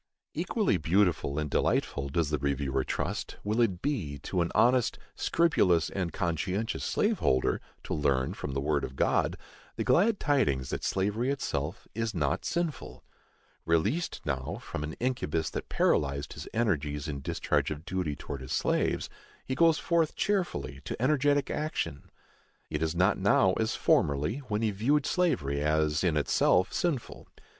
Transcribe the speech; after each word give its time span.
Equally 0.33 0.77
beautiful 0.77 1.37
and 1.37 1.47
delightful, 1.47 2.09
does 2.09 2.31
the 2.31 2.39
reviewer 2.39 2.83
trust, 2.83 3.37
will 3.43 3.61
it 3.61 3.83
be, 3.83 4.17
to 4.23 4.41
an 4.41 4.51
honest, 4.55 4.97
scrupulous 5.13 5.91
and 5.91 6.11
conscientious 6.11 6.83
slave 6.83 7.19
holder, 7.19 7.61
to 7.83 7.93
learn, 7.93 8.33
from 8.33 8.53
the 8.55 8.61
word 8.61 8.83
of 8.83 8.95
God, 8.95 9.37
the 9.75 9.83
glad 9.83 10.19
tidings 10.19 10.71
that 10.71 10.83
slavery 10.83 11.29
itself 11.29 11.87
is 11.93 12.15
not 12.15 12.45
sinful. 12.45 13.03
Released 13.63 14.21
now 14.25 14.57
from 14.63 14.83
an 14.83 14.93
incubus 14.93 15.51
that 15.51 15.69
paralyzed 15.69 16.33
his 16.33 16.47
energies 16.51 17.07
in 17.07 17.21
discharge 17.21 17.69
of 17.69 17.85
duty 17.85 18.15
towards 18.15 18.41
his 18.41 18.53
slaves, 18.53 19.07
he 19.45 19.53
goes 19.53 19.77
forth 19.77 20.15
cheerfully 20.15 20.81
to 20.85 20.99
energetic 20.99 21.51
action. 21.51 22.09
It 22.71 22.81
is 22.81 22.95
not 22.95 23.19
now 23.19 23.53
as 23.59 23.75
formerly, 23.75 24.37
when 24.47 24.63
he 24.63 24.71
viewed 24.71 25.05
slavery 25.05 25.61
as 25.61 26.03
in 26.03 26.17
itself 26.17 26.73
sinful. 26.73 27.27